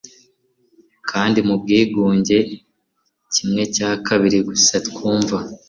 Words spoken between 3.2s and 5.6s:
kimwe cya kabiri gusa twumva